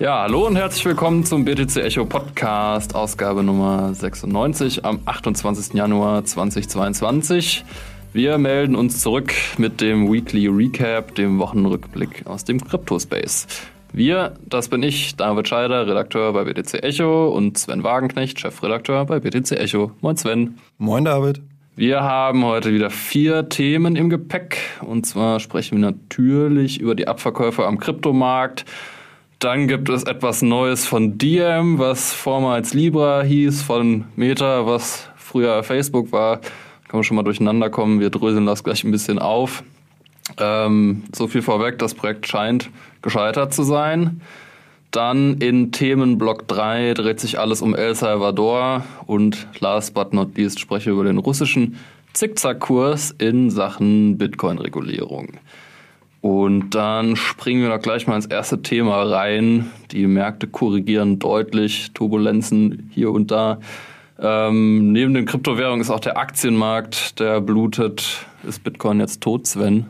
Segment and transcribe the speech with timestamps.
[0.00, 5.74] Ja, hallo und herzlich willkommen zum BTC Echo Podcast, Ausgabe Nummer 96 am 28.
[5.74, 7.66] Januar 2022.
[8.14, 13.46] Wir melden uns zurück mit dem Weekly Recap, dem Wochenrückblick aus dem Crypto-Space.
[13.92, 19.20] Wir, das bin ich, David Scheider, Redakteur bei BTC Echo und Sven Wagenknecht, Chefredakteur bei
[19.20, 19.92] BTC Echo.
[20.00, 20.54] Moin Sven.
[20.78, 21.42] Moin David.
[21.76, 24.60] Wir haben heute wieder vier Themen im Gepäck.
[24.80, 28.64] Und zwar sprechen wir natürlich über die Abverkäufe am Kryptomarkt.
[29.40, 35.62] Dann gibt es etwas Neues von Diem, was vormals Libra hieß, von Meta, was früher
[35.62, 36.42] Facebook war.
[36.88, 38.00] Kann man schon mal durcheinander kommen.
[38.00, 39.62] Wir dröseln das gleich ein bisschen auf.
[40.36, 42.68] Ähm, so viel vorweg, das Projekt scheint
[43.00, 44.20] gescheitert zu sein.
[44.90, 50.60] Dann in Themenblock 3 dreht sich alles um El Salvador und last but not least
[50.60, 51.78] spreche über den russischen
[52.12, 55.38] Zickzackkurs in Sachen Bitcoin-Regulierung.
[56.20, 59.70] Und dann springen wir doch gleich mal ins erste Thema rein.
[59.90, 63.58] Die Märkte korrigieren deutlich, Turbulenzen hier und da.
[64.18, 68.26] Ähm, neben den Kryptowährungen ist auch der Aktienmarkt, der blutet.
[68.46, 69.86] Ist Bitcoin jetzt tot, Sven?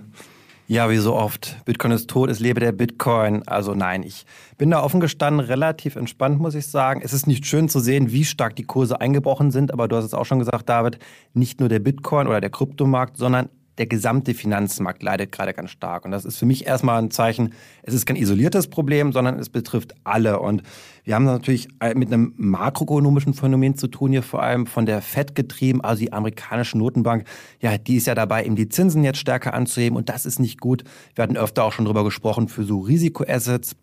[0.68, 1.56] Ja, wie so oft.
[1.64, 3.42] Bitcoin ist tot, es lebe der Bitcoin.
[3.48, 4.24] Also nein, ich
[4.56, 7.00] bin da offen gestanden, relativ entspannt, muss ich sagen.
[7.02, 10.04] Es ist nicht schön zu sehen, wie stark die Kurse eingebrochen sind, aber du hast
[10.04, 11.00] es auch schon gesagt, David,
[11.34, 13.48] nicht nur der Bitcoin oder der Kryptomarkt, sondern
[13.80, 16.04] der gesamte Finanzmarkt leidet gerade ganz stark.
[16.04, 19.48] Und das ist für mich erstmal ein Zeichen, es ist kein isoliertes Problem, sondern es
[19.48, 20.38] betrifft alle.
[20.38, 20.62] Und
[21.04, 25.34] wir haben natürlich mit einem makroökonomischen Phänomen zu tun, hier vor allem von der FED
[25.34, 27.24] getrieben, also die amerikanische Notenbank.
[27.60, 30.60] Ja, die ist ja dabei, eben die Zinsen jetzt stärker anzuheben und das ist nicht
[30.60, 30.84] gut.
[31.14, 33.76] Wir hatten öfter auch schon drüber gesprochen für so Risikoassets.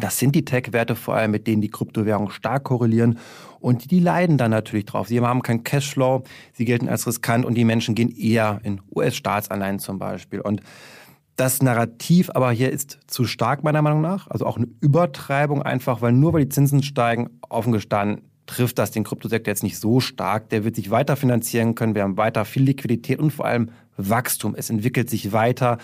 [0.00, 3.18] Das sind die Tech-Werte vor allem, mit denen die Kryptowährungen stark korrelieren.
[3.60, 5.08] Und die leiden dann natürlich drauf.
[5.08, 9.78] Sie haben keinen Cashflow, sie gelten als riskant und die Menschen gehen eher in US-Staatsanleihen
[9.78, 10.40] zum Beispiel.
[10.40, 10.60] Und
[11.36, 14.28] das Narrativ aber hier ist zu stark meiner Meinung nach.
[14.28, 18.90] Also auch eine Übertreibung einfach, weil nur weil die Zinsen steigen, offen gestanden, trifft das
[18.90, 20.48] den Kryptosektor jetzt nicht so stark.
[20.50, 21.94] Der wird sich weiter finanzieren können.
[21.94, 24.54] Wir haben weiter viel Liquidität und vor allem Wachstum.
[24.56, 25.78] Es entwickelt sich weiter.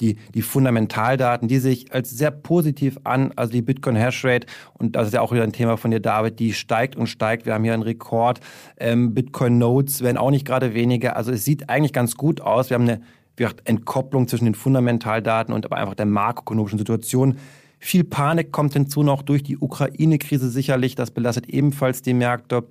[0.00, 5.08] Die, die Fundamentaldaten, die sich als sehr positiv an, also die Bitcoin Hashrate, und das
[5.08, 7.46] ist ja auch wieder ein Thema von dir, David, die steigt und steigt.
[7.46, 8.40] Wir haben hier einen Rekord.
[8.78, 11.16] Ähm, Bitcoin Nodes werden auch nicht gerade weniger.
[11.16, 12.70] Also es sieht eigentlich ganz gut aus.
[12.70, 13.00] Wir haben eine
[13.38, 17.38] wie gesagt, Entkopplung zwischen den Fundamentaldaten und aber einfach der makroökonomischen Situation.
[17.78, 20.94] Viel Panik kommt hinzu noch durch die Ukraine-Krise sicherlich.
[20.94, 22.64] Das belastet ebenfalls die Märkte.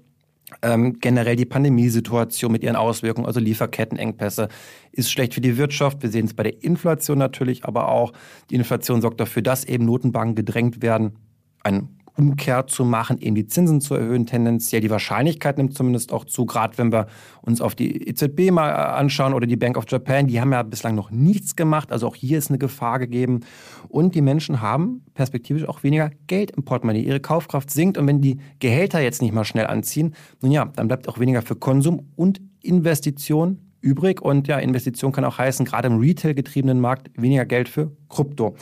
[0.61, 4.47] Ähm, generell die Pandemiesituation mit ihren Auswirkungen, also Lieferkettenengpässe,
[4.93, 6.01] ist schlecht für die Wirtschaft.
[6.01, 8.13] Wir sehen es bei der Inflation natürlich, aber auch
[8.49, 11.17] die Inflation sorgt dafür, dass eben Notenbanken gedrängt werden,
[11.63, 14.81] ein Umkehr zu machen, eben die Zinsen zu erhöhen, tendenziell.
[14.81, 17.07] Die Wahrscheinlichkeit nimmt zumindest auch zu, gerade wenn wir
[17.41, 20.63] uns auf die EZB mal äh, anschauen oder die Bank of Japan, die haben ja
[20.63, 21.91] bislang noch nichts gemacht.
[21.91, 23.41] Also auch hier ist eine Gefahr gegeben.
[23.87, 27.03] Und die Menschen haben perspektivisch auch weniger Geld im Portemonnaie.
[27.03, 30.87] Ihre Kaufkraft sinkt und wenn die Gehälter jetzt nicht mal schnell anziehen, nun ja, dann
[30.87, 34.21] bleibt auch weniger für Konsum und Investition übrig.
[34.21, 38.55] Und ja, Investition kann auch heißen, gerade im Retail-getriebenen Markt weniger Geld für Krypto.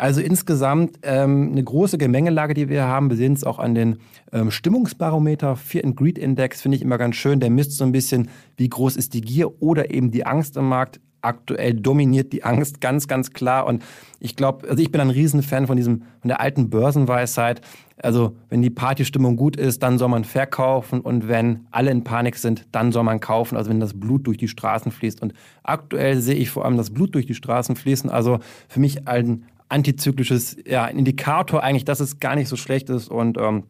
[0.00, 3.10] Also insgesamt ähm, eine große Gemengelage, die wir haben.
[3.10, 3.98] Wir sehen es auch an den
[4.32, 7.38] ähm, Stimmungsbarometer, Fear and Greed Index, finde ich immer ganz schön.
[7.38, 10.70] Der misst so ein bisschen, wie groß ist die Gier oder eben die Angst im
[10.70, 11.00] Markt.
[11.20, 13.66] Aktuell dominiert die Angst ganz, ganz klar.
[13.66, 13.84] Und
[14.20, 17.60] ich glaube, also ich bin ein Riesenfan von diesem, von der alten Börsenweisheit.
[18.02, 22.36] Also, wenn die Partystimmung gut ist, dann soll man verkaufen und wenn alle in Panik
[22.36, 23.58] sind, dann soll man kaufen.
[23.58, 25.20] Also, wenn das Blut durch die Straßen fließt.
[25.20, 28.08] Und aktuell sehe ich vor allem das Blut durch die Straßen fließen.
[28.08, 33.08] Also, für mich ein antizyklisches ja, Indikator eigentlich, dass es gar nicht so schlecht ist
[33.08, 33.64] und ähm,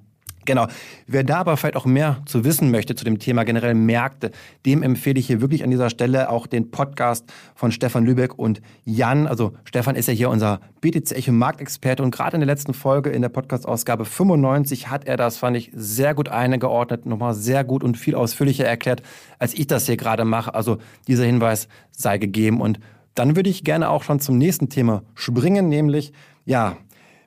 [0.47, 0.67] Genau.
[1.07, 4.31] Wer da aber vielleicht auch mehr zu wissen möchte zu dem Thema generell Märkte,
[4.65, 8.63] dem empfehle ich hier wirklich an dieser Stelle auch den Podcast von Stefan Lübeck und
[8.85, 9.27] Jan.
[9.27, 13.11] Also Stefan ist ja hier unser BTC Echo Marktexperte und gerade in der letzten Folge
[13.11, 17.85] in der Podcast-Ausgabe 95 hat er das, fand ich, sehr gut eingeordnet, nochmal sehr gut
[17.85, 19.03] und viel ausführlicher erklärt,
[19.39, 20.55] als ich das hier gerade mache.
[20.55, 22.81] Also dieser Hinweis sei gegeben und
[23.15, 26.13] dann würde ich gerne auch schon zum nächsten Thema springen, nämlich,
[26.45, 26.77] ja,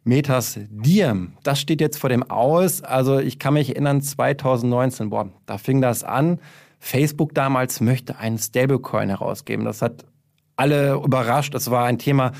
[0.03, 1.33] Metas Diem.
[1.43, 2.81] Das steht jetzt vor dem Aus.
[2.81, 6.39] Also ich kann mich erinnern, 2019, boah, da fing das an.
[6.79, 9.63] Facebook damals möchte einen Stablecoin herausgeben.
[9.63, 10.05] Das hat
[10.57, 11.55] alle überrascht.
[11.55, 12.33] Es war ein Thema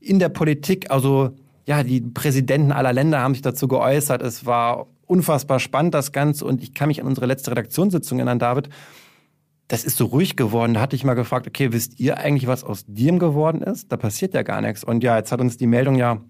[0.00, 0.90] in der Politik.
[0.90, 1.30] Also
[1.66, 4.22] ja, die Präsidenten aller Länder haben sich dazu geäußert.
[4.22, 6.44] Es war unfassbar spannend, das Ganze.
[6.44, 8.68] Und ich kann mich an unsere letzte Redaktionssitzung erinnern, David
[9.68, 10.74] das ist so ruhig geworden.
[10.74, 13.90] Da hatte ich mal gefragt, okay, wisst ihr eigentlich, was aus Diem geworden ist?
[13.90, 14.84] Da passiert ja gar nichts.
[14.84, 16.20] Und ja, jetzt hat uns die Meldung ja,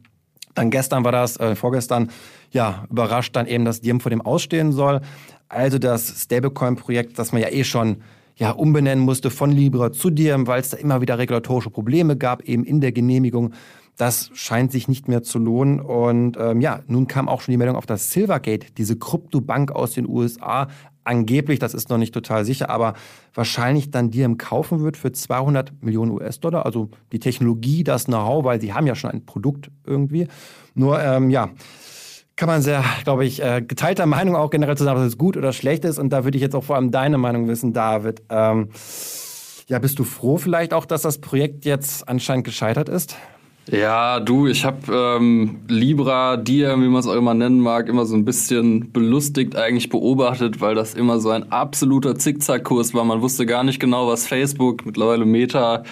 [0.54, 2.10] dann gestern war das, äh, vorgestern,
[2.50, 5.02] ja, überrascht dann eben, dass Diem vor dem ausstehen soll.
[5.48, 7.98] Also das Stablecoin-Projekt, das man ja eh schon
[8.36, 12.42] ja, umbenennen musste von Libra zu Diem, weil es da immer wieder regulatorische Probleme gab,
[12.42, 13.52] eben in der Genehmigung
[13.96, 15.80] Das scheint sich nicht mehr zu lohnen.
[15.80, 19.92] Und ähm, ja, nun kam auch schon die Meldung auf das Silvergate, diese Kryptobank aus
[19.92, 20.68] den USA,
[21.06, 22.94] angeblich, das ist noch nicht total sicher, aber
[23.34, 26.66] wahrscheinlich dann Diem kaufen wird für 200 Millionen US-Dollar.
[26.66, 30.28] Also die Technologie, das Know-how, weil sie haben ja schon ein Produkt irgendwie.
[30.74, 31.50] Nur, ähm, ja,
[32.36, 35.36] kann man sehr, glaube ich, äh, geteilter Meinung auch generell zu sagen, ob es gut
[35.36, 35.98] oder schlecht ist.
[35.98, 38.22] Und da würde ich jetzt auch vor allem deine Meinung wissen, David.
[38.28, 38.68] Ähm,
[39.68, 43.16] ja, bist du froh vielleicht auch, dass das Projekt jetzt anscheinend gescheitert ist?
[43.70, 48.06] Ja, du, ich habe ähm, Libra, Diem, wie man es auch immer nennen mag, immer
[48.06, 53.04] so ein bisschen belustigt eigentlich beobachtet, weil das immer so ein absoluter Zickzackkurs war.
[53.04, 55.82] Man wusste gar nicht genau, was Facebook, mittlerweile Meta,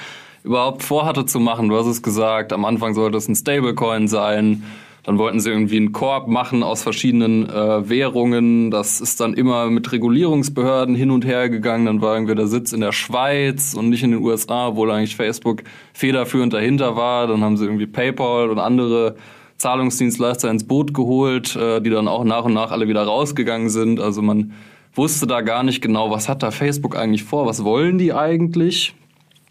[0.44, 1.68] überhaupt vorhatte zu machen.
[1.68, 4.62] Du hast es gesagt, am Anfang sollte es ein Stablecoin sein.
[5.04, 8.70] Dann wollten sie irgendwie einen Korb machen aus verschiedenen äh, Währungen.
[8.70, 11.84] Das ist dann immer mit Regulierungsbehörden hin und her gegangen.
[11.84, 15.14] Dann war irgendwie der Sitz in der Schweiz und nicht in den USA, obwohl eigentlich
[15.14, 15.62] Facebook
[15.92, 17.26] federführend dahinter war.
[17.26, 19.16] Dann haben sie irgendwie PayPal und andere
[19.58, 24.00] Zahlungsdienstleister ins Boot geholt, äh, die dann auch nach und nach alle wieder rausgegangen sind.
[24.00, 24.52] Also man
[24.94, 28.94] wusste da gar nicht genau, was hat da Facebook eigentlich vor, was wollen die eigentlich.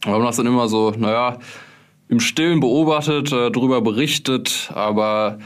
[0.04, 1.38] Wir haben das dann immer so, naja,
[2.10, 5.40] im Stillen beobachtet, äh, darüber berichtet, aber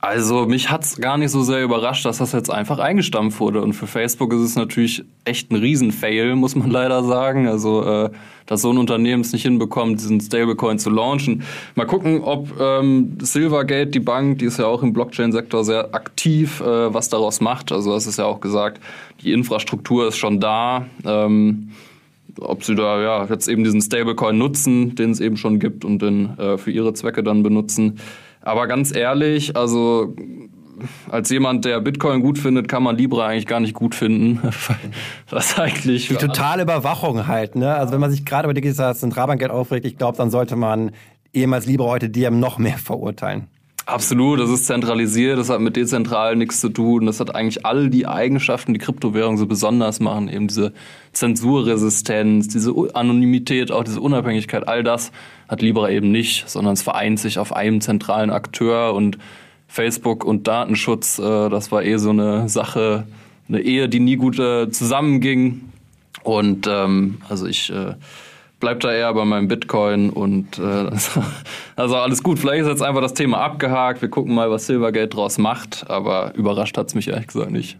[0.00, 3.60] also mich hat's gar nicht so sehr überrascht, dass das jetzt einfach eingestampft wurde.
[3.60, 7.48] Und für Facebook ist es natürlich echt ein Riesenfail, muss man leider sagen.
[7.48, 8.10] Also, äh,
[8.46, 11.42] dass so ein Unternehmen es nicht hinbekommt, diesen Stablecoin zu launchen.
[11.74, 16.60] Mal gucken, ob ähm, Silvergate, die Bank, die ist ja auch im Blockchain-Sektor sehr aktiv,
[16.60, 17.72] äh, was daraus macht.
[17.72, 18.80] Also, das ist ja auch gesagt,
[19.22, 20.86] die Infrastruktur ist schon da.
[21.04, 21.72] Ähm,
[22.40, 26.02] ob sie da ja jetzt eben diesen Stablecoin nutzen, den es eben schon gibt und
[26.02, 27.98] den äh, für ihre Zwecke dann benutzen.
[28.40, 30.14] Aber ganz ehrlich, also
[31.10, 34.40] als jemand, der Bitcoin gut findet, kann man Libra eigentlich gar nicht gut finden.
[35.30, 36.08] Was eigentlich.
[36.08, 37.74] Die totale Überwachung halt, ne?
[37.74, 40.92] Also wenn man sich gerade über die Zentralbankgeld aufregt, ich glaube, dann sollte man
[41.32, 43.48] ehemals Libra heute Diem noch mehr verurteilen.
[43.88, 47.06] Absolut, das ist zentralisiert, das hat mit dezentral nichts zu tun.
[47.06, 50.28] Das hat eigentlich all die Eigenschaften, die Kryptowährungen so besonders machen.
[50.28, 50.74] Eben diese
[51.14, 55.10] Zensurresistenz, diese Anonymität, auch diese Unabhängigkeit, all das
[55.48, 59.16] hat Libra eben nicht, sondern es vereint sich auf einem zentralen Akteur und
[59.68, 63.06] Facebook und Datenschutz, äh, das war eh so eine Sache,
[63.48, 65.62] eine Ehe, die nie gut äh, zusammenging.
[66.24, 67.94] Und ähm, also ich äh,
[68.60, 70.90] bleib da eher bei meinem Bitcoin und äh,
[71.76, 72.38] also alles gut.
[72.38, 74.02] Vielleicht ist jetzt einfach das Thema abgehakt.
[74.02, 77.78] Wir gucken mal, was Silvergate draus macht, aber überrascht hat's mich ehrlich gesagt nicht.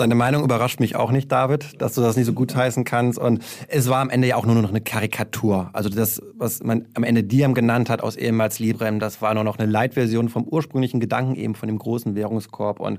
[0.00, 3.18] Deine Meinung überrascht mich auch nicht, David, dass du das nicht so gut heißen kannst.
[3.18, 5.68] Und es war am Ende ja auch nur noch eine Karikatur.
[5.74, 9.44] Also das, was man am Ende Diam genannt hat aus ehemals Librem, das war nur
[9.44, 12.80] noch eine Leitversion vom ursprünglichen Gedanken eben von dem großen Währungskorb.
[12.80, 12.98] Und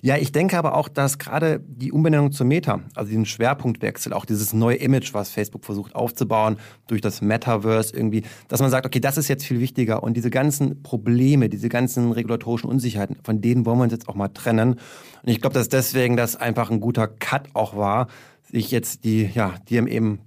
[0.00, 4.24] ja, ich denke aber auch, dass gerade die Umbenennung zur Meta, also diesen Schwerpunktwechsel, auch
[4.24, 6.56] dieses neue Image, was Facebook versucht aufzubauen
[6.86, 10.30] durch das Metaverse irgendwie, dass man sagt, okay, das ist jetzt viel wichtiger und diese
[10.30, 14.76] ganzen Probleme, diese ganzen regulatorischen Unsicherheiten, von denen wollen wir uns jetzt auch mal trennen.
[15.22, 18.08] Und ich glaube, dass deswegen das einfach ein guter Cut auch war,
[18.42, 20.20] sich jetzt die, ja, die eben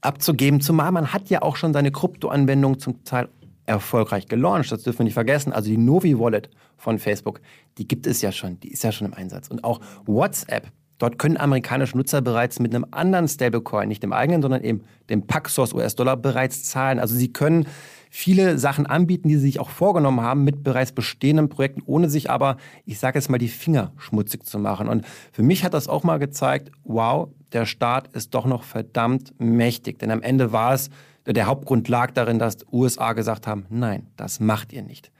[0.00, 0.60] abzugeben.
[0.60, 3.28] Zumal man hat ja auch schon seine Kryptoanwendung zum Teil
[3.66, 4.72] erfolgreich gelauncht.
[4.72, 5.52] Das dürfen wir nicht vergessen.
[5.52, 7.40] Also die Novi Wallet von Facebook,
[7.78, 9.48] die gibt es ja schon, die ist ja schon im Einsatz.
[9.48, 14.42] Und auch WhatsApp, dort können amerikanische Nutzer bereits mit einem anderen Stablecoin, nicht dem eigenen,
[14.42, 17.00] sondern eben dem Paxos US-Dollar bereits zahlen.
[17.00, 17.66] Also sie können
[18.10, 22.30] viele Sachen anbieten, die sie sich auch vorgenommen haben mit bereits bestehenden Projekten, ohne sich
[22.30, 24.88] aber, ich sage jetzt mal, die Finger schmutzig zu machen.
[24.88, 29.32] Und für mich hat das auch mal gezeigt, wow, der Staat ist doch noch verdammt
[29.38, 29.98] mächtig.
[29.98, 30.90] Denn am Ende war es,
[31.26, 35.10] der Hauptgrund lag darin, dass USA gesagt haben, nein, das macht ihr nicht.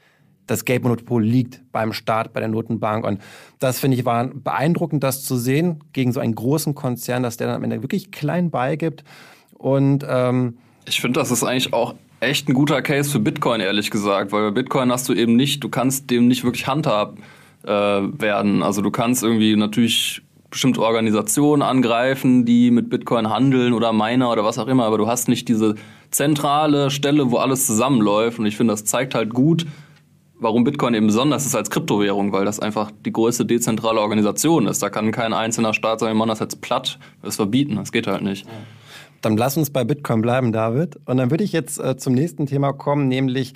[0.51, 3.05] Das Geldmonopol liegt beim Staat, bei der Notenbank.
[3.05, 3.21] Und
[3.59, 7.47] das finde ich war beeindruckend, das zu sehen gegen so einen großen Konzern, dass der
[7.47, 9.05] dann am Ende wirklich klein beigibt.
[9.53, 13.91] Und ähm, ich finde, das ist eigentlich auch echt ein guter Case für Bitcoin, ehrlich
[13.91, 17.19] gesagt, weil bei Bitcoin hast du eben nicht, du kannst dem nicht wirklich handhaben
[17.63, 18.61] äh, werden.
[18.61, 24.43] Also du kannst irgendwie natürlich bestimmte Organisationen angreifen, die mit Bitcoin handeln oder Miner oder
[24.43, 25.75] was auch immer, aber du hast nicht diese
[26.09, 28.37] zentrale Stelle, wo alles zusammenläuft.
[28.37, 29.65] Und ich finde, das zeigt halt gut,
[30.41, 34.83] warum Bitcoin eben besonders ist als Kryptowährung, weil das einfach die größte dezentrale Organisation ist.
[34.83, 38.07] Da kann kein einzelner Staat sagen, wir machen das jetzt platt, das verbieten, das geht
[38.07, 38.45] halt nicht.
[39.21, 40.99] Dann lass uns bei Bitcoin bleiben, David.
[41.05, 43.53] Und dann würde ich jetzt äh, zum nächsten Thema kommen, nämlich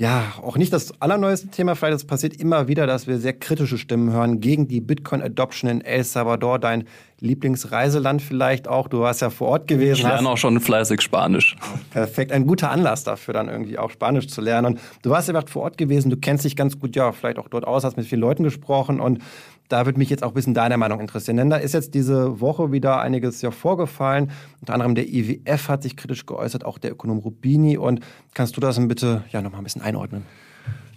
[0.00, 3.78] ja, auch nicht das allerneueste Thema, vielleicht es passiert immer wieder, dass wir sehr kritische
[3.78, 6.84] Stimmen hören gegen die Bitcoin-Adoption in El Salvador, dein
[7.18, 8.86] Lieblingsreiseland vielleicht auch.
[8.86, 9.94] Du warst ja vor Ort gewesen.
[9.94, 11.56] Ich lerne auch schon fleißig Spanisch.
[11.90, 14.74] Perfekt, ein guter Anlass dafür, dann irgendwie auch Spanisch zu lernen.
[14.74, 17.48] Und du warst ja vor Ort gewesen, du kennst dich ganz gut, ja, vielleicht auch
[17.48, 19.18] dort aus, hast mit vielen Leuten gesprochen und
[19.68, 21.36] da würde mich jetzt auch ein bisschen deine Meinung interessieren.
[21.36, 24.30] Denn da ist jetzt diese Woche wieder einiges ja vorgefallen.
[24.60, 27.76] Unter anderem der IWF hat sich kritisch geäußert, auch der Ökonom Rubini.
[27.76, 28.00] Und
[28.34, 30.24] kannst du das bitte ja, noch mal ein bisschen einordnen?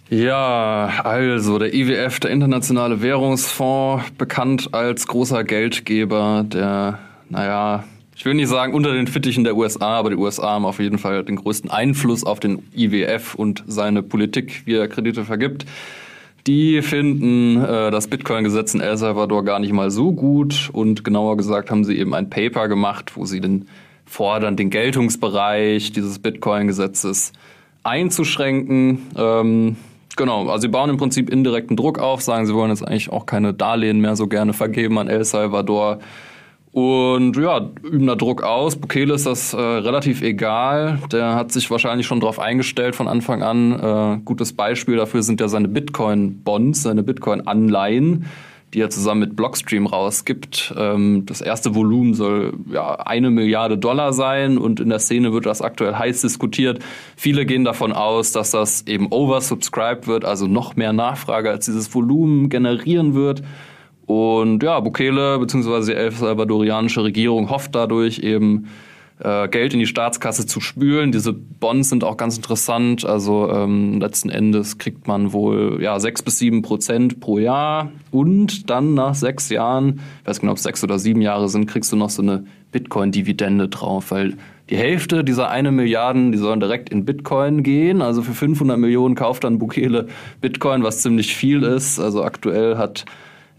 [0.08, 6.98] Ja, also der IWF, der Internationale Währungsfonds, bekannt als großer Geldgeber, der,
[7.30, 10.80] naja, ich will nicht sagen unter den Fittichen der USA, aber die USA haben auf
[10.80, 15.64] jeden Fall den größten Einfluss auf den IWF und seine Politik, wie er Kredite vergibt.
[16.46, 21.36] Die finden äh, das Bitcoin-Gesetz in El Salvador gar nicht mal so gut und genauer
[21.36, 23.68] gesagt haben sie eben ein Paper gemacht, wo sie den
[24.04, 27.32] fordern, den Geltungsbereich dieses Bitcoin-Gesetzes
[27.84, 29.06] einzuschränken.
[29.16, 29.76] Ähm,
[30.16, 33.26] genau, also sie bauen im Prinzip indirekten Druck auf, sagen, sie wollen jetzt eigentlich auch
[33.26, 36.00] keine Darlehen mehr so gerne vergeben an El Salvador.
[36.72, 38.76] Und ja, üben da Druck aus.
[38.76, 40.98] Bukele ist das äh, relativ egal.
[41.12, 43.72] Der hat sich wahrscheinlich schon darauf eingestellt von Anfang an.
[43.72, 48.26] Äh, gutes Beispiel dafür sind ja seine Bitcoin-Bonds, seine Bitcoin-Anleihen
[48.74, 50.74] die er zusammen mit Blockstream rausgibt.
[50.76, 55.46] Ähm, das erste Volumen soll ja eine Milliarde Dollar sein und in der Szene wird
[55.46, 56.82] das aktuell heiß diskutiert.
[57.16, 61.94] Viele gehen davon aus, dass das eben oversubscribed wird, also noch mehr Nachfrage als dieses
[61.94, 63.42] Volumen generieren wird.
[64.12, 65.86] Und ja, Bukele bzw.
[65.86, 68.66] die El Salvadorianische Regierung hofft dadurch eben
[69.20, 71.12] äh, Geld in die Staatskasse zu spülen.
[71.12, 73.06] Diese Bonds sind auch ganz interessant.
[73.06, 78.68] Also ähm, letzten Endes kriegt man wohl ja sechs bis sieben Prozent pro Jahr und
[78.68, 81.90] dann nach sechs Jahren, ich weiß genau, ob es sechs oder sieben Jahre sind, kriegst
[81.90, 84.34] du noch so eine Bitcoin-Dividende drauf, weil
[84.68, 88.02] die Hälfte dieser eine Milliarden, die sollen direkt in Bitcoin gehen.
[88.02, 90.08] Also für 500 Millionen kauft dann Bukele
[90.42, 91.98] Bitcoin, was ziemlich viel ist.
[91.98, 93.06] Also aktuell hat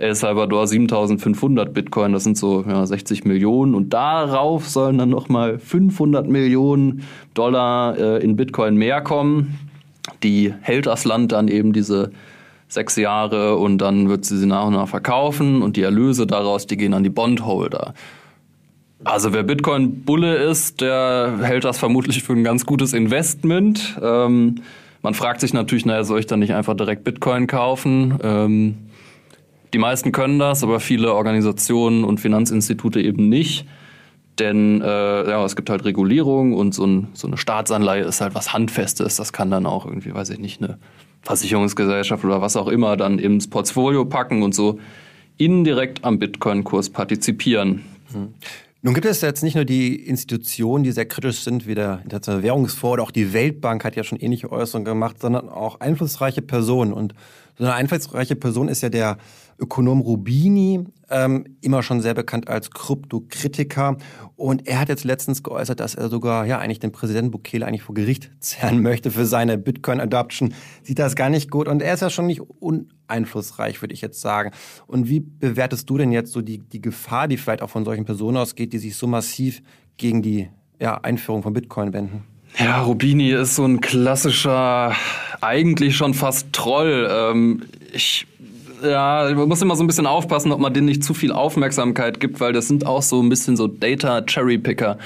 [0.03, 3.73] El Salvador 7500 Bitcoin, das sind so ja, 60 Millionen.
[3.73, 9.57] Und darauf sollen dann nochmal 500 Millionen Dollar äh, in Bitcoin mehr kommen.
[10.21, 12.11] Die hält das Land dann eben diese
[12.67, 16.67] sechs Jahre und dann wird sie sie nach und nach verkaufen und die Erlöse daraus,
[16.67, 17.93] die gehen an die Bondholder.
[19.05, 23.97] Also wer Bitcoin-Bulle ist, der hält das vermutlich für ein ganz gutes Investment.
[24.01, 24.55] Ähm,
[25.01, 28.17] man fragt sich natürlich, naja, soll ich dann nicht einfach direkt Bitcoin kaufen?
[28.23, 28.77] Ähm,
[29.73, 33.65] die meisten können das, aber viele Organisationen und Finanzinstitute eben nicht.
[34.39, 38.33] Denn äh, ja, es gibt halt Regulierung und so, ein, so eine Staatsanleihe ist halt
[38.33, 39.15] was Handfestes.
[39.15, 40.79] Das kann dann auch irgendwie, weiß ich nicht, eine
[41.21, 44.79] Versicherungsgesellschaft oder was auch immer dann ins Portfolio packen und so
[45.37, 47.83] indirekt am Bitcoin-Kurs partizipieren.
[48.13, 48.33] Mhm.
[48.81, 52.43] Nun gibt es jetzt nicht nur die Institutionen, die sehr kritisch sind, wie der Internationale
[52.43, 56.91] Währungsfonds oder auch die Weltbank hat ja schon ähnliche Äußerungen gemacht, sondern auch einflussreiche Personen.
[56.91, 57.13] Und
[57.57, 59.17] so eine einflussreiche Person ist ja der
[59.59, 63.97] Ökonom Rubini, ähm, immer schon sehr bekannt als Kryptokritiker.
[64.35, 67.83] Und er hat jetzt letztens geäußert, dass er sogar ja eigentlich den Präsidenten Bukele eigentlich
[67.83, 70.53] vor Gericht zerren möchte für seine Bitcoin-Adoption.
[70.81, 71.67] Sieht das gar nicht gut.
[71.67, 74.51] Und er ist ja schon nicht uneinflussreich, würde ich jetzt sagen.
[74.87, 78.05] Und wie bewertest du denn jetzt so die, die Gefahr, die vielleicht auch von solchen
[78.05, 79.61] Personen ausgeht, die sich so massiv
[79.97, 82.23] gegen die ja, Einführung von Bitcoin wenden?
[82.57, 84.95] Ja, Rubini ist so ein klassischer,
[85.41, 87.09] eigentlich schon fast Troll.
[87.11, 88.27] Ähm, ich
[88.83, 92.19] ja, man muss immer so ein bisschen aufpassen, ob man denen nicht zu viel Aufmerksamkeit
[92.19, 94.97] gibt, weil das sind auch so ein bisschen so Data-Cherry-Picker.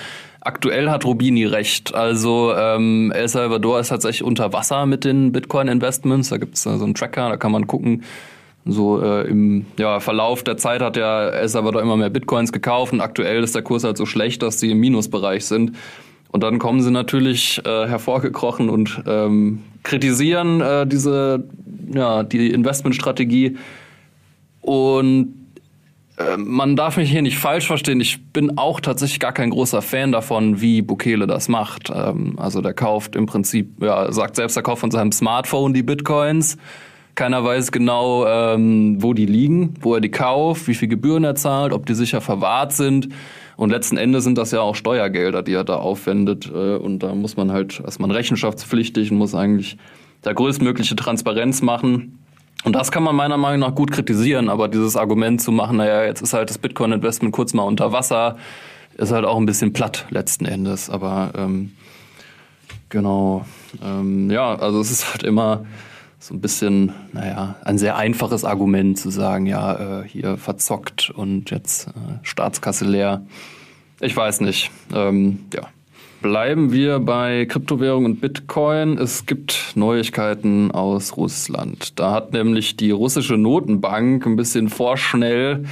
[0.41, 1.93] Aktuell hat Rubini recht.
[1.93, 6.29] Also ähm, El Salvador ist tatsächlich unter Wasser mit den Bitcoin-Investments.
[6.29, 8.03] Da gibt es so einen Tracker, da kann man gucken.
[8.65, 12.93] So äh, im ja, Verlauf der Zeit hat ja El Salvador immer mehr Bitcoins gekauft
[12.93, 15.73] und aktuell ist der Kurs halt so schlecht, dass sie im Minusbereich sind.
[16.31, 21.46] Und dann kommen sie natürlich äh, hervorgekrochen und ähm, kritisieren äh, diese,
[21.93, 23.57] ja, die Investmentstrategie.
[24.62, 25.34] Und
[26.17, 28.01] äh, man darf mich hier nicht falsch verstehen.
[28.01, 31.91] Ich bin auch tatsächlich gar kein großer Fan davon, wie Bukele das macht.
[31.93, 35.84] Ähm, also der kauft im Prinzip, ja, sagt selbst, er kauft von seinem Smartphone die
[35.84, 36.57] Bitcoins.
[37.15, 41.36] Keiner weiß genau, ähm, wo die liegen, wo er die kauft, wie viel Gebühren er
[41.36, 43.10] zahlt, ob die sicher verwahrt sind.
[43.57, 46.49] Und letzten Endes sind das ja auch Steuergelder, die er da aufwendet.
[46.53, 49.77] Äh, und da muss man halt, ist man rechenschaftspflichtig und muss eigentlich
[50.21, 52.19] da größtmögliche Transparenz machen.
[52.63, 56.05] Und das kann man meiner Meinung nach gut kritisieren, aber dieses Argument zu machen, naja,
[56.05, 58.37] jetzt ist halt das Bitcoin-Investment kurz mal unter Wasser,
[58.97, 60.89] ist halt auch ein bisschen platt letzten Endes.
[60.89, 61.71] Aber ähm,
[62.89, 63.45] genau,
[63.83, 65.65] ähm, ja, also es ist halt immer
[66.19, 71.51] so ein bisschen, naja, ein sehr einfaches Argument zu sagen, ja, äh, hier verzockt und
[71.51, 71.91] jetzt äh,
[72.24, 73.21] Staatskasse leer.
[74.00, 74.71] Ich weiß nicht.
[74.93, 75.67] Ähm, ja.
[76.21, 78.97] Bleiben wir bei Kryptowährung und Bitcoin.
[78.97, 82.00] Es gibt Neuigkeiten aus Russland.
[82.00, 85.65] Da hat nämlich die russische Notenbank ein bisschen vorschnell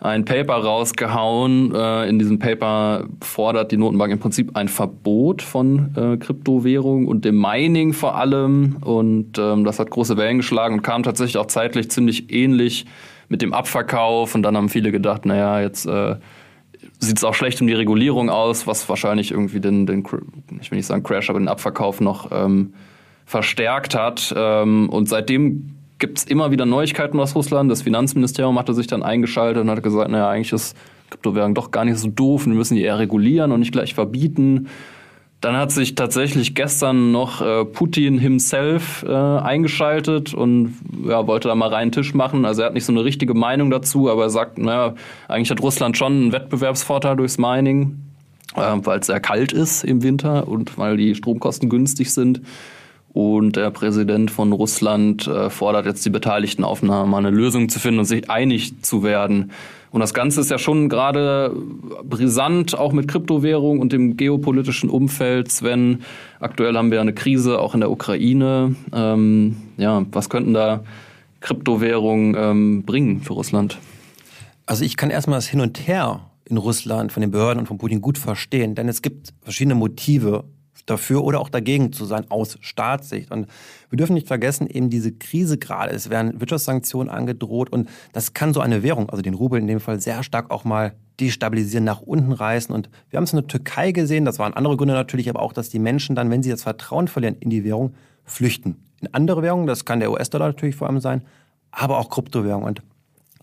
[0.00, 1.74] ein Paper rausgehauen.
[1.74, 7.24] Äh, in diesem Paper fordert die Notenbank im Prinzip ein Verbot von äh, Kryptowährungen und
[7.24, 8.78] dem Mining vor allem.
[8.80, 12.86] Und ähm, das hat große Wellen geschlagen und kam tatsächlich auch zeitlich ziemlich ähnlich
[13.28, 14.34] mit dem Abverkauf.
[14.34, 16.16] Und dann haben viele gedacht, naja, jetzt äh,
[16.98, 20.02] sieht es auch schlecht um die Regulierung aus, was wahrscheinlich irgendwie den, den
[20.60, 22.72] ich will nicht sagen Crash, aber den Abverkauf noch ähm,
[23.26, 24.34] verstärkt hat.
[24.34, 27.70] Ähm, und seitdem gibt es immer wieder Neuigkeiten aus Russland.
[27.70, 30.76] Das Finanzministerium hatte sich dann eingeschaltet und hat gesagt, naja, eigentlich ist
[31.10, 32.46] Kryptowährung doch gar nicht so doof.
[32.46, 34.68] Wir müssen die eher regulieren und nicht gleich verbieten.
[35.40, 40.74] Dann hat sich tatsächlich gestern noch äh, Putin himself äh, eingeschaltet und
[41.06, 42.44] ja, wollte da mal reinen Tisch machen.
[42.44, 44.94] Also er hat nicht so eine richtige Meinung dazu, aber er sagt, naja,
[45.28, 48.00] eigentlich hat Russland schon einen Wettbewerbsvorteil durchs Mining,
[48.54, 52.42] äh, weil es sehr kalt ist im Winter und weil die Stromkosten günstig sind.
[53.12, 57.98] Und der Präsident von Russland äh, fordert jetzt die Beteiligten auf, eine Lösung zu finden
[58.00, 59.50] und sich einig zu werden.
[59.90, 61.52] Und das Ganze ist ja schon gerade
[62.04, 65.50] brisant, auch mit Kryptowährung und dem geopolitischen Umfeld.
[65.50, 66.02] Sven,
[66.38, 68.76] aktuell haben wir eine Krise auch in der Ukraine.
[68.92, 70.84] Ähm, ja, was könnten da
[71.40, 73.78] Kryptowährungen ähm, bringen für Russland?
[74.66, 77.78] Also ich kann erstmal das Hin und Her in Russland von den Behörden und von
[77.78, 80.44] Putin gut verstehen, denn es gibt verschiedene Motive,
[80.86, 83.30] dafür oder auch dagegen zu sein aus Staatssicht.
[83.30, 83.46] Und
[83.88, 88.54] wir dürfen nicht vergessen, eben diese Krise gerade, es werden Wirtschaftssanktionen angedroht und das kann
[88.54, 92.00] so eine Währung, also den Rubel in dem Fall, sehr stark auch mal destabilisieren, nach
[92.00, 92.74] unten reißen.
[92.74, 95.52] Und wir haben es in der Türkei gesehen, das waren andere Gründe natürlich, aber auch,
[95.52, 97.94] dass die Menschen dann, wenn sie das Vertrauen verlieren in die Währung,
[98.24, 98.76] flüchten.
[99.00, 101.22] In andere Währungen, das kann der US-Dollar natürlich vor allem sein,
[101.70, 102.68] aber auch Kryptowährungen.
[102.68, 102.82] Und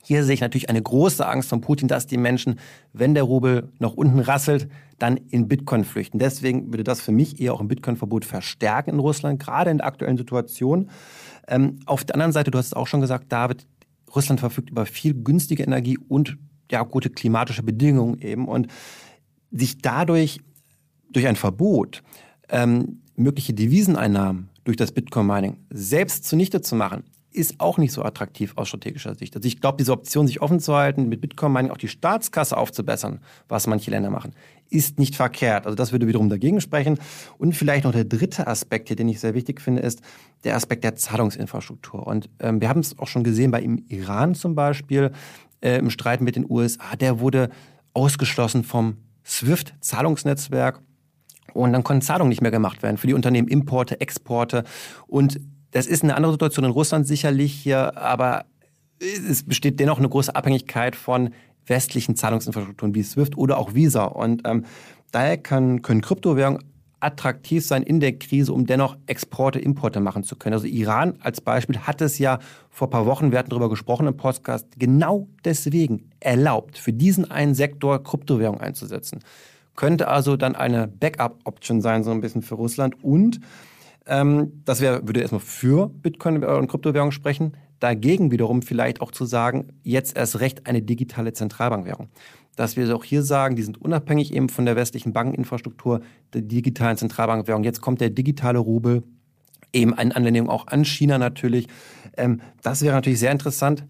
[0.04, 2.60] hier sehe ich natürlich eine große Angst von Putin, dass die Menschen,
[2.94, 6.20] wenn der Rubel nach unten rasselt, dann in Bitcoin flüchten.
[6.20, 9.88] Deswegen würde das für mich eher auch ein Bitcoin-Verbot verstärken in Russland, gerade in der
[9.88, 10.90] aktuellen Situation.
[11.48, 13.68] Ähm, auf der anderen Seite, du hast es auch schon gesagt, David,
[14.16, 16.38] Russland verfügt über viel günstige Energie und
[16.72, 18.48] ja, gute klimatische Bedingungen eben.
[18.48, 18.68] Und
[19.52, 20.40] sich dadurch
[21.12, 22.04] durch ein Verbot
[22.50, 27.04] ähm, mögliche Deviseneinnahmen durch das Bitcoin-Mining selbst zunichte zu machen,
[27.38, 29.36] ist auch nicht so attraktiv aus strategischer Sicht.
[29.36, 33.20] Also ich glaube, diese Option, sich offen zu halten, mit Bitcoin-Mining auch die Staatskasse aufzubessern,
[33.48, 34.34] was manche Länder machen,
[34.70, 35.66] ist nicht verkehrt.
[35.66, 37.00] Also das würde wiederum dagegen sprechen.
[37.38, 40.02] Und vielleicht noch der dritte Aspekt hier, den ich sehr wichtig finde, ist
[40.44, 42.06] der Aspekt der Zahlungsinfrastruktur.
[42.08, 45.12] Und ähm, wir haben es auch schon gesehen bei im Iran zum Beispiel,
[45.62, 47.50] äh, im Streit mit den USA, der wurde
[47.94, 50.82] ausgeschlossen vom SWIFT-Zahlungsnetzwerk.
[51.54, 54.64] Und dann konnten Zahlungen nicht mehr gemacht werden für die Unternehmen Importe, Exporte.
[55.08, 55.40] Und
[55.72, 58.46] das ist eine andere Situation in Russland sicherlich hier, aber
[59.00, 61.32] es besteht dennoch eine große Abhängigkeit von
[61.66, 64.06] westlichen Zahlungsinfrastrukturen wie SWIFT oder auch Visa.
[64.06, 64.66] Und ähm,
[65.12, 66.64] daher kann, können Kryptowährungen
[67.00, 70.54] attraktiv sein in der Krise, um dennoch Exporte, Importe machen zu können.
[70.54, 72.40] Also Iran als Beispiel hat es ja
[72.72, 77.30] vor ein paar Wochen, wir hatten darüber gesprochen im Podcast, genau deswegen erlaubt, für diesen
[77.30, 79.20] einen Sektor Kryptowährung einzusetzen.
[79.76, 83.04] Könnte also dann eine Backup-Option sein, so ein bisschen für Russland.
[83.04, 83.40] Und
[84.08, 87.58] ähm, das wär, würde erstmal für Bitcoin und Kryptowährung sprechen.
[87.80, 92.10] Dagegen wiederum vielleicht auch zu sagen, jetzt erst recht eine digitale Zentralbankwährung.
[92.56, 96.02] Dass wir auch hier sagen, die sind unabhängig eben von der westlichen Bankeninfrastruktur,
[96.34, 97.64] der digitalen Zentralbankwährung.
[97.64, 99.04] Jetzt kommt der digitale Rubel,
[99.74, 101.68] eben eine Anwendung auch an China natürlich.
[102.16, 103.86] Ähm, das wäre natürlich sehr interessant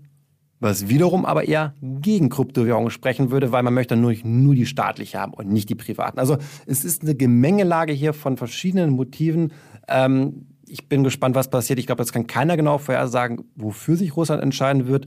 [0.60, 5.20] was wiederum aber eher gegen Kryptowährungen sprechen würde, weil man möchte nur, nur die staatliche
[5.20, 6.20] haben und nicht die privaten.
[6.20, 9.54] Also es ist eine Gemengelage hier von verschiedenen Motiven.
[9.88, 11.80] Ähm, ich bin gespannt, was passiert.
[11.80, 15.06] Ich glaube, das kann keiner genau vorhersagen, wofür sich Russland entscheiden wird.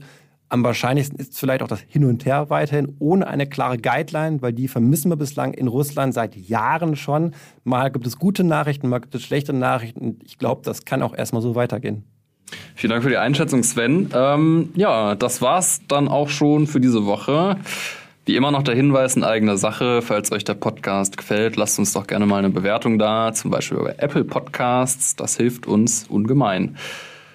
[0.49, 4.51] Am wahrscheinlichsten ist vielleicht auch das Hin und Her weiterhin ohne eine klare Guideline, weil
[4.51, 7.31] die vermissen wir bislang in Russland seit Jahren schon.
[7.63, 10.19] Mal gibt es gute Nachrichten, mal gibt es schlechte Nachrichten.
[10.25, 12.03] Ich glaube, das kann auch erstmal so weitergehen.
[12.75, 14.09] Vielen Dank für die Einschätzung, Sven.
[14.13, 17.57] Ähm, ja, das war's dann auch schon für diese Woche.
[18.25, 21.93] Wie immer noch der Hinweis in eigener Sache, falls euch der Podcast gefällt, lasst uns
[21.93, 25.15] doch gerne mal eine Bewertung da, zum Beispiel bei Apple Podcasts.
[25.15, 26.77] Das hilft uns ungemein.